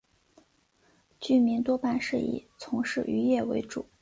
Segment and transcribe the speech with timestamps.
[1.19, 3.85] 居民多半是以从事渔业为主。